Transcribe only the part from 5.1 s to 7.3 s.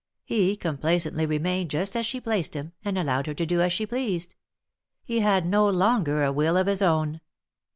had no longer a will of his own.